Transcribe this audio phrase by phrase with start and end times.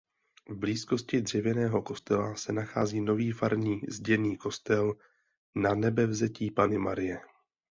[0.49, 4.93] V blízkosti dřevěného kostela se nachází nový farní zděný kostel
[5.55, 7.19] Nanebevzetí Panny Marie.